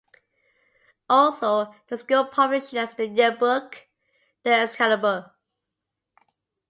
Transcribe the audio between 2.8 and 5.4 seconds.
the yearbook, The Excalibur.